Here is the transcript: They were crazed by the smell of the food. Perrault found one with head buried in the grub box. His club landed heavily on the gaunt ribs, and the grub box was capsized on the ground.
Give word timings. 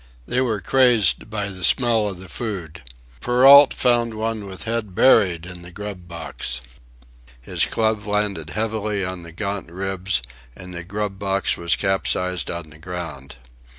They 0.25 0.41
were 0.41 0.59
crazed 0.61 1.29
by 1.29 1.49
the 1.49 1.63
smell 1.63 2.09
of 2.09 2.17
the 2.17 2.27
food. 2.27 2.81
Perrault 3.19 3.71
found 3.71 4.15
one 4.15 4.47
with 4.47 4.63
head 4.63 4.95
buried 4.95 5.45
in 5.45 5.61
the 5.61 5.69
grub 5.69 6.07
box. 6.07 6.59
His 7.39 7.65
club 7.67 8.07
landed 8.07 8.49
heavily 8.49 9.05
on 9.05 9.21
the 9.21 9.31
gaunt 9.31 9.71
ribs, 9.71 10.23
and 10.55 10.73
the 10.73 10.83
grub 10.83 11.19
box 11.19 11.55
was 11.55 11.75
capsized 11.75 12.49
on 12.49 12.71
the 12.71 12.79
ground. 12.79 13.35